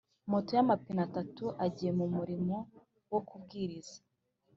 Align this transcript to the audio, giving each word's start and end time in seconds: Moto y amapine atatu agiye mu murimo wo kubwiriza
Moto 0.31 0.49
y 0.57 0.61
amapine 0.63 1.01
atatu 1.07 1.45
agiye 1.65 1.91
mu 1.99 2.05
murimo 2.15 2.55
wo 3.11 3.19
kubwiriza 3.27 3.97